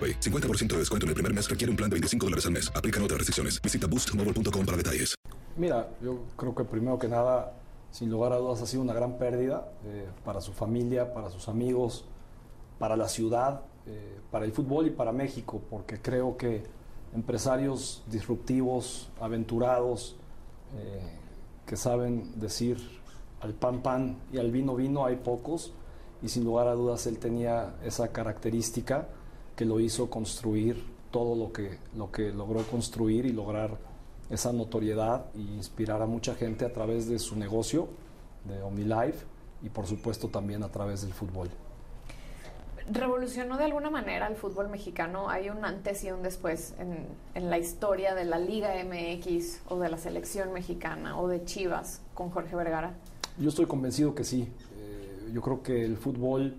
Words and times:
AroPay. 0.00 0.20
50% 0.20 0.68
de 0.68 0.78
descuento 0.78 1.04
en 1.04 1.08
el 1.10 1.14
primer 1.14 1.34
mes 1.34 1.48
requiere 1.48 1.70
un 1.70 1.76
plan 1.76 1.90
de 1.90 1.94
25 1.94 2.26
dólares 2.26 2.46
al 2.46 2.52
mes. 2.52 2.72
Aplican 2.74 3.02
otras 3.02 3.18
restricciones. 3.18 3.60
Visita 3.60 3.86
boostmobile.com 3.86 4.64
para 4.64 4.76
detalles. 4.76 5.14
Mira, 5.56 5.90
yo 6.00 6.24
creo 6.36 6.54
que 6.54 6.64
primero 6.64 6.98
que 6.98 7.08
nada, 7.08 7.52
sin 7.90 8.10
lugar 8.10 8.32
a 8.32 8.36
dudas, 8.36 8.62
ha 8.62 8.66
sido 8.66 8.82
una 8.82 8.94
gran 8.94 9.18
pérdida 9.18 9.68
eh, 9.84 10.08
para 10.24 10.40
su 10.40 10.52
familia, 10.52 11.12
para 11.12 11.28
sus 11.28 11.48
amigos, 11.48 12.04
para 12.78 12.96
la 12.96 13.08
ciudad, 13.08 13.62
eh, 13.86 14.20
para 14.30 14.44
el 14.44 14.52
fútbol 14.52 14.86
y 14.86 14.90
para 14.90 15.12
México, 15.12 15.60
porque 15.68 16.00
creo 16.00 16.36
que 16.36 16.62
empresarios 17.12 18.02
disruptivos, 18.06 19.10
aventurados, 19.20 20.16
eh, 20.76 21.00
que 21.66 21.76
saben 21.76 22.40
decir 22.40 22.78
al 23.40 23.54
pan 23.54 23.82
pan 23.82 24.18
y 24.32 24.38
al 24.38 24.50
vino 24.50 24.76
vino, 24.76 25.04
hay 25.04 25.16
pocos, 25.16 25.72
y 26.22 26.28
sin 26.28 26.44
lugar 26.44 26.68
a 26.68 26.74
dudas 26.74 27.06
él 27.06 27.18
tenía 27.18 27.74
esa 27.82 28.12
característica 28.12 29.08
que 29.60 29.66
lo 29.66 29.78
hizo 29.78 30.08
construir 30.08 30.82
todo 31.10 31.36
lo 31.36 31.52
que, 31.52 31.76
lo 31.94 32.10
que 32.10 32.32
logró 32.32 32.62
construir 32.62 33.26
y 33.26 33.32
lograr 33.34 33.76
esa 34.30 34.54
notoriedad 34.54 35.26
e 35.34 35.38
inspirar 35.38 36.00
a 36.00 36.06
mucha 36.06 36.34
gente 36.34 36.64
a 36.64 36.72
través 36.72 37.06
de 37.10 37.18
su 37.18 37.36
negocio, 37.36 37.88
de 38.46 38.62
OmniLife, 38.62 39.26
y 39.62 39.68
por 39.68 39.86
supuesto 39.86 40.28
también 40.28 40.62
a 40.62 40.70
través 40.70 41.02
del 41.02 41.12
fútbol. 41.12 41.50
revolucionó 42.90 43.58
de 43.58 43.64
alguna 43.64 43.90
manera 43.90 44.28
el 44.28 44.36
fútbol 44.36 44.70
mexicano. 44.70 45.28
Hay 45.28 45.50
un 45.50 45.62
antes 45.62 46.04
y 46.04 46.10
un 46.10 46.22
después 46.22 46.72
en, 46.78 47.06
en 47.34 47.50
la 47.50 47.58
historia 47.58 48.14
de 48.14 48.24
la 48.24 48.38
Liga 48.38 48.70
MX 48.82 49.60
o 49.68 49.78
de 49.78 49.90
la 49.90 49.98
selección 49.98 50.54
mexicana 50.54 51.20
o 51.20 51.28
de 51.28 51.44
Chivas 51.44 52.00
con 52.14 52.30
Jorge 52.30 52.56
Vergara. 52.56 52.94
Yo 53.36 53.50
estoy 53.50 53.66
convencido 53.66 54.14
que 54.14 54.24
sí. 54.24 54.48
Eh, 54.78 55.32
yo 55.34 55.42
creo 55.42 55.62
que 55.62 55.84
el 55.84 55.98
fútbol 55.98 56.56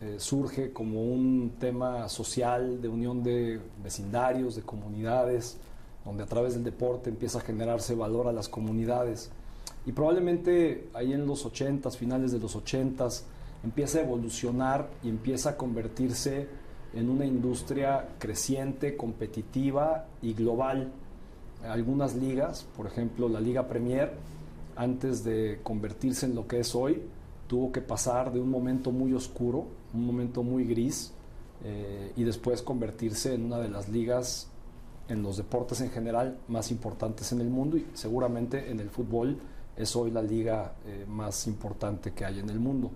eh, 0.00 0.16
surge 0.18 0.72
como 0.72 1.02
un 1.02 1.52
tema 1.58 2.08
social 2.08 2.80
de 2.80 2.88
unión 2.88 3.22
de 3.22 3.60
vecindarios, 3.82 4.56
de 4.56 4.62
comunidades, 4.62 5.58
donde 6.04 6.22
a 6.22 6.26
través 6.26 6.54
del 6.54 6.64
deporte 6.64 7.10
empieza 7.10 7.38
a 7.38 7.42
generarse 7.42 7.94
valor 7.94 8.28
a 8.28 8.32
las 8.32 8.48
comunidades. 8.48 9.30
Y 9.86 9.92
probablemente 9.92 10.88
ahí 10.94 11.12
en 11.12 11.26
los 11.26 11.44
80s, 11.44 11.96
finales 11.96 12.32
de 12.32 12.38
los 12.38 12.56
80s, 12.56 13.22
empieza 13.64 13.98
a 13.98 14.02
evolucionar 14.02 14.88
y 15.02 15.08
empieza 15.08 15.50
a 15.50 15.56
convertirse 15.56 16.48
en 16.94 17.08
una 17.08 17.24
industria 17.24 18.08
creciente, 18.18 18.96
competitiva 18.96 20.06
y 20.20 20.34
global. 20.34 20.92
Algunas 21.64 22.14
ligas, 22.14 22.66
por 22.76 22.86
ejemplo 22.86 23.28
la 23.28 23.40
Liga 23.40 23.68
Premier, 23.68 24.12
antes 24.76 25.24
de 25.24 25.60
convertirse 25.62 26.26
en 26.26 26.34
lo 26.34 26.46
que 26.46 26.60
es 26.60 26.74
hoy, 26.74 27.02
tuvo 27.52 27.70
que 27.70 27.82
pasar 27.82 28.32
de 28.32 28.40
un 28.40 28.48
momento 28.48 28.92
muy 28.92 29.12
oscuro, 29.12 29.66
un 29.92 30.06
momento 30.06 30.42
muy 30.42 30.64
gris, 30.64 31.12
eh, 31.62 32.10
y 32.16 32.24
después 32.24 32.62
convertirse 32.62 33.34
en 33.34 33.44
una 33.44 33.58
de 33.58 33.68
las 33.68 33.90
ligas 33.90 34.48
en 35.06 35.22
los 35.22 35.36
deportes 35.36 35.82
en 35.82 35.90
general 35.90 36.38
más 36.48 36.70
importantes 36.70 37.30
en 37.30 37.42
el 37.42 37.50
mundo 37.50 37.76
y 37.76 37.86
seguramente 37.92 38.70
en 38.70 38.80
el 38.80 38.88
fútbol 38.88 39.36
es 39.76 39.94
hoy 39.94 40.10
la 40.10 40.22
liga 40.22 40.76
eh, 40.86 41.04
más 41.06 41.46
importante 41.46 42.12
que 42.12 42.24
hay 42.24 42.38
en 42.38 42.48
el 42.48 42.58
mundo. 42.58 42.90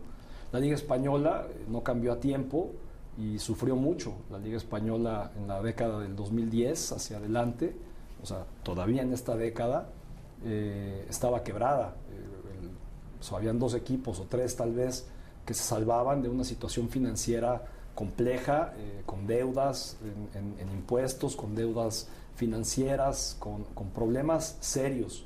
La 0.53 0.59
liga 0.59 0.75
española 0.75 1.47
eh, 1.51 1.67
no 1.69 1.83
cambió 1.83 2.15
a 2.15 2.19
tiempo 2.19 2.71
y 3.19 3.39
sufrió 3.39 3.77
mucho. 3.77 4.15
La 4.31 4.39
liga 4.39 4.57
española 4.57 5.33
en 5.37 5.49
la 5.49 5.61
década 5.61 6.01
del 6.01 6.17
2010 6.17 6.93
hacia 6.93 7.19
adelante, 7.19 7.77
o 8.23 8.25
sea, 8.25 8.47
todavía 8.63 9.03
en 9.03 9.13
esta 9.13 9.37
década, 9.37 9.91
estaba 11.11 11.43
quebrada. 11.43 11.97
Sea, 13.21 13.39
habían 13.39 13.59
dos 13.59 13.75
equipos 13.75 14.21
o 14.21 14.25
tres 14.25 14.57
tal 14.57 14.73
vez 14.73 15.07
que 15.45 15.55
se 15.55 15.63
salvaban 15.63 16.23
de 16.23 16.29
una 16.29 16.45
situación 16.45 16.89
financiera 16.89 17.65
compleja, 17.95 18.75
eh, 18.77 19.03
con 19.07 19.27
deudas 19.27 19.97
en, 20.35 20.69
impuestos, 20.71 21.35
con 21.35 21.55
deudas 21.55 22.09
financieras, 22.35 23.37
con, 23.41 23.65
problemas 23.95 24.59
serios. 24.61 25.25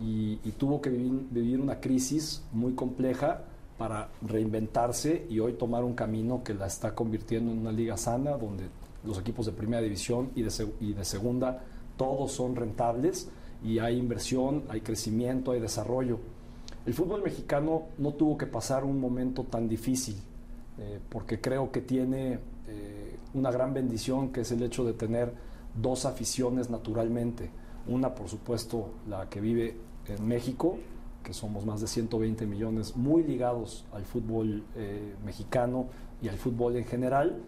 Y, 0.00 0.36
tuvo 0.52 0.80
que 0.80 0.90
vivir, 0.90 1.60
una 1.60 1.80
crisis 1.80 2.42
muy 2.52 2.74
compleja 2.74 3.42
para 3.76 4.08
reinventarse 4.22 5.26
y 5.28 5.38
hoy 5.38 5.52
tomar 5.54 5.84
un 5.84 5.94
camino 5.94 6.42
que 6.42 6.54
la 6.54 6.66
está 6.66 6.94
convirtiendo 6.94 7.52
en 7.52 7.58
una 7.58 7.72
liga 7.72 7.96
sana, 7.98 8.32
donde 8.32 8.64
los 9.04 9.18
equipos 9.18 9.44
de 9.46 9.52
primera 9.52 9.82
división 9.82 10.30
y 10.34 10.42
de, 10.42 10.68
y 10.80 10.92
de 10.94 11.04
segunda 11.04 11.62
todos 11.96 12.32
son 12.32 12.56
rentables 12.56 13.28
y 13.62 13.78
hay 13.78 13.98
inversión, 13.98 14.64
hay 14.68 14.80
crecimiento, 14.80 15.52
hay 15.52 15.60
desarrollo. 15.60 16.18
El 16.86 16.94
fútbol 16.94 17.20
mexicano 17.24 17.88
no 17.98 18.14
tuvo 18.14 18.38
que 18.38 18.46
pasar 18.46 18.84
un 18.84 19.00
momento 19.00 19.42
tan 19.42 19.68
difícil, 19.68 20.14
eh, 20.78 21.00
porque 21.08 21.40
creo 21.40 21.72
que 21.72 21.80
tiene 21.80 22.38
eh, 22.68 23.18
una 23.34 23.50
gran 23.50 23.74
bendición, 23.74 24.30
que 24.30 24.42
es 24.42 24.52
el 24.52 24.62
hecho 24.62 24.84
de 24.84 24.92
tener 24.92 25.32
dos 25.74 26.04
aficiones 26.04 26.70
naturalmente. 26.70 27.50
Una, 27.88 28.14
por 28.14 28.28
supuesto, 28.28 28.90
la 29.08 29.28
que 29.28 29.40
vive 29.40 29.76
en 30.06 30.28
México, 30.28 30.78
que 31.24 31.34
somos 31.34 31.66
más 31.66 31.80
de 31.80 31.88
120 31.88 32.46
millones, 32.46 32.94
muy 32.94 33.24
ligados 33.24 33.84
al 33.92 34.04
fútbol 34.04 34.62
eh, 34.76 35.16
mexicano 35.24 35.86
y 36.22 36.28
al 36.28 36.38
fútbol 36.38 36.76
en 36.76 36.84
general, 36.84 37.42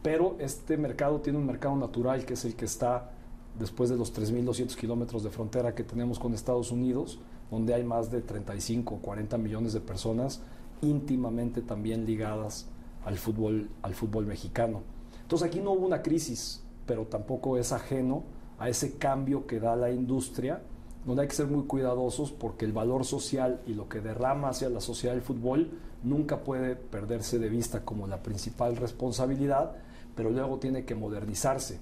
pero 0.00 0.36
este 0.38 0.76
mercado 0.76 1.20
tiene 1.20 1.40
un 1.40 1.46
mercado 1.46 1.74
natural 1.74 2.24
que 2.24 2.34
es 2.34 2.44
el 2.44 2.54
que 2.54 2.66
está 2.66 3.10
después 3.58 3.90
de 3.90 3.96
los 3.96 4.14
3.200 4.14 4.76
kilómetros 4.76 5.22
de 5.22 5.30
frontera 5.30 5.74
que 5.74 5.84
tenemos 5.84 6.18
con 6.18 6.34
Estados 6.34 6.70
Unidos, 6.70 7.18
donde 7.50 7.74
hay 7.74 7.84
más 7.84 8.10
de 8.10 8.22
35 8.22 8.94
o 8.94 8.98
40 8.98 9.38
millones 9.38 9.72
de 9.72 9.80
personas 9.80 10.42
íntimamente 10.82 11.62
también 11.62 12.04
ligadas 12.04 12.66
al 13.04 13.16
fútbol, 13.16 13.70
al 13.82 13.94
fútbol 13.94 14.26
mexicano. 14.26 14.82
Entonces 15.22 15.48
aquí 15.48 15.60
no 15.60 15.72
hubo 15.72 15.86
una 15.86 16.02
crisis, 16.02 16.62
pero 16.86 17.06
tampoco 17.06 17.56
es 17.56 17.72
ajeno 17.72 18.24
a 18.58 18.68
ese 18.68 18.96
cambio 18.96 19.46
que 19.46 19.60
da 19.60 19.76
la 19.76 19.90
industria, 19.90 20.62
donde 21.06 21.22
hay 21.22 21.28
que 21.28 21.34
ser 21.34 21.46
muy 21.46 21.64
cuidadosos 21.64 22.32
porque 22.32 22.64
el 22.64 22.72
valor 22.72 23.04
social 23.04 23.60
y 23.66 23.74
lo 23.74 23.88
que 23.88 24.00
derrama 24.00 24.48
hacia 24.48 24.68
la 24.68 24.80
sociedad 24.80 25.14
del 25.14 25.22
fútbol 25.22 25.70
nunca 26.02 26.42
puede 26.42 26.74
perderse 26.74 27.38
de 27.38 27.48
vista 27.48 27.84
como 27.84 28.06
la 28.06 28.22
principal 28.22 28.76
responsabilidad, 28.76 29.76
pero 30.14 30.30
luego 30.30 30.58
tiene 30.58 30.84
que 30.84 30.94
modernizarse 30.94 31.80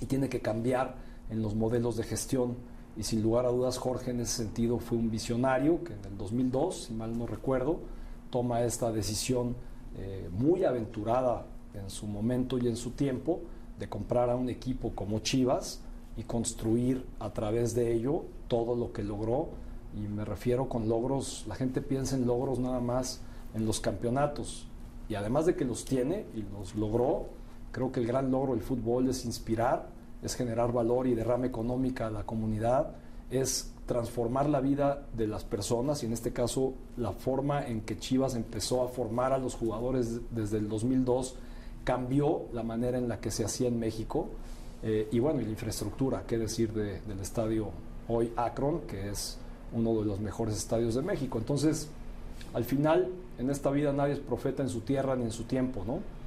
y 0.00 0.06
tiene 0.06 0.28
que 0.28 0.40
cambiar 0.40 0.96
en 1.30 1.42
los 1.42 1.54
modelos 1.54 1.96
de 1.96 2.04
gestión. 2.04 2.56
Y 2.96 3.04
sin 3.04 3.22
lugar 3.22 3.46
a 3.46 3.50
dudas, 3.50 3.78
Jorge 3.78 4.10
en 4.10 4.20
ese 4.20 4.42
sentido 4.42 4.78
fue 4.78 4.98
un 4.98 5.10
visionario 5.10 5.84
que 5.84 5.92
en 5.92 6.04
el 6.04 6.18
2002, 6.18 6.84
si 6.84 6.94
mal 6.94 7.16
no 7.16 7.26
recuerdo, 7.26 7.80
toma 8.30 8.62
esta 8.62 8.90
decisión 8.92 9.54
eh, 9.96 10.28
muy 10.32 10.64
aventurada 10.64 11.46
en 11.74 11.90
su 11.90 12.06
momento 12.06 12.58
y 12.58 12.66
en 12.66 12.76
su 12.76 12.90
tiempo 12.90 13.40
de 13.78 13.88
comprar 13.88 14.30
a 14.30 14.36
un 14.36 14.48
equipo 14.48 14.92
como 14.94 15.20
Chivas 15.20 15.80
y 16.16 16.24
construir 16.24 17.04
a 17.20 17.32
través 17.32 17.74
de 17.74 17.92
ello 17.92 18.24
todo 18.48 18.74
lo 18.74 18.92
que 18.92 19.04
logró. 19.04 19.50
Y 19.94 20.00
me 20.00 20.24
refiero 20.24 20.68
con 20.68 20.88
logros, 20.88 21.44
la 21.46 21.54
gente 21.54 21.80
piensa 21.80 22.16
en 22.16 22.26
logros 22.26 22.58
nada 22.58 22.80
más 22.80 23.20
en 23.54 23.64
los 23.64 23.80
campeonatos. 23.80 24.66
Y 25.08 25.14
además 25.14 25.46
de 25.46 25.54
que 25.54 25.64
los 25.64 25.84
tiene 25.84 26.26
y 26.34 26.42
los 26.42 26.74
logró, 26.74 27.26
creo 27.78 27.92
que 27.92 28.00
el 28.00 28.08
gran 28.08 28.32
logro 28.32 28.54
del 28.54 28.62
fútbol 28.62 29.08
es 29.08 29.24
inspirar, 29.24 29.86
es 30.20 30.34
generar 30.34 30.72
valor 30.72 31.06
y 31.06 31.14
derrame 31.14 31.46
económica 31.46 32.08
a 32.08 32.10
la 32.10 32.24
comunidad, 32.24 32.90
es 33.30 33.72
transformar 33.86 34.48
la 34.48 34.60
vida 34.60 35.06
de 35.16 35.28
las 35.28 35.44
personas 35.44 36.02
y 36.02 36.06
en 36.06 36.12
este 36.12 36.32
caso 36.32 36.74
la 36.96 37.12
forma 37.12 37.64
en 37.64 37.82
que 37.82 37.96
Chivas 37.96 38.34
empezó 38.34 38.82
a 38.82 38.88
formar 38.88 39.32
a 39.32 39.38
los 39.38 39.54
jugadores 39.54 40.20
desde 40.32 40.58
el 40.58 40.68
2002 40.68 41.36
cambió 41.84 42.46
la 42.52 42.64
manera 42.64 42.98
en 42.98 43.08
la 43.08 43.20
que 43.20 43.30
se 43.30 43.44
hacía 43.44 43.68
en 43.68 43.78
México 43.78 44.26
eh, 44.82 45.08
y 45.12 45.20
bueno, 45.20 45.40
y 45.40 45.44
la 45.44 45.50
infraestructura, 45.50 46.24
qué 46.26 46.36
decir 46.36 46.72
del 46.72 47.20
estadio 47.20 47.70
hoy 48.08 48.32
Akron, 48.34 48.80
que 48.88 49.08
es 49.08 49.38
uno 49.72 49.94
de 50.00 50.04
los 50.04 50.18
mejores 50.18 50.56
estadios 50.56 50.96
de 50.96 51.02
México. 51.02 51.38
Entonces, 51.38 51.88
al 52.54 52.64
final, 52.64 53.08
en 53.38 53.50
esta 53.50 53.70
vida 53.70 53.92
nadie 53.92 54.14
es 54.14 54.20
profeta 54.20 54.64
en 54.64 54.68
su 54.68 54.80
tierra 54.80 55.14
ni 55.14 55.22
en 55.22 55.30
su 55.30 55.44
tiempo, 55.44 55.84
¿no? 55.86 56.17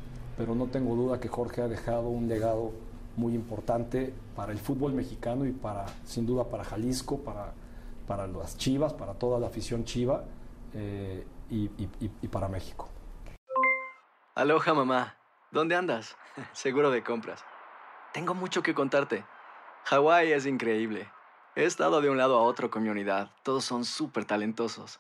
Pero 0.42 0.56
no 0.56 0.66
tengo 0.66 0.96
duda 0.96 1.20
que 1.20 1.28
Jorge 1.28 1.62
ha 1.62 1.68
dejado 1.68 2.10
un 2.10 2.28
legado 2.28 2.72
muy 3.16 3.36
importante 3.36 4.12
para 4.36 4.52
el 4.52 4.58
fútbol 4.58 4.92
mexicano 4.92 5.46
y 5.46 5.52
para, 5.52 5.86
sin 6.04 6.26
duda, 6.26 6.46
para 6.46 6.64
Jalisco, 6.64 7.20
para, 7.20 7.54
para 8.08 8.26
las 8.26 8.58
Chivas, 8.58 8.92
para 8.92 9.14
toda 9.14 9.40
la 9.40 9.46
afición 9.46 9.86
chiva 9.86 10.24
eh, 10.74 11.28
y, 11.52 11.68
para 12.30 12.48
México. 12.48 12.90
Aloha 14.34 14.74
mamá, 14.74 15.16
¿dónde 15.52 15.76
andas? 15.76 16.18
Seguro 16.54 16.90
de 16.90 17.04
compras. 17.04 17.46
Tengo 18.12 18.34
mucho 18.34 18.64
que 18.64 18.74
contarte. 18.74 19.24
Hawái 19.84 20.32
es 20.32 20.48
increíble. 20.48 21.08
He 21.56 21.66
estado 21.66 22.02
de 22.02 22.10
un 22.10 22.18
lado 22.18 22.40
a 22.40 22.42
otro 22.42 22.72
con 22.72 22.82
mi 22.82 22.90
unidad. 22.90 23.30
Todos 23.44 23.64
son 23.64 23.86
súper 23.86 24.26
talentosos. 24.26 25.00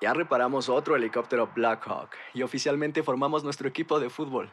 Ya 0.00 0.12
reparamos 0.14 0.68
otro 0.68 0.96
helicóptero 0.96 1.48
Blackhawk 1.54 2.10
y 2.32 2.42
oficialmente 2.42 3.04
formamos 3.04 3.44
nuestro 3.44 3.68
equipo 3.68 4.00
de 4.00 4.10
fútbol. 4.10 4.52